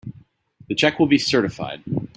[0.67, 1.83] The check will be certified.